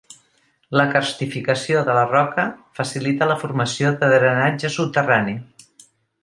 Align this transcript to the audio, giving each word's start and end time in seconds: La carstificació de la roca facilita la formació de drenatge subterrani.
La 0.79 0.85
carstificació 0.93 1.83
de 1.89 1.97
la 1.97 2.05
roca 2.13 2.45
facilita 2.79 3.29
la 3.33 3.37
formació 3.43 3.93
de 4.01 4.11
drenatge 4.15 4.73
subterrani. 4.79 5.37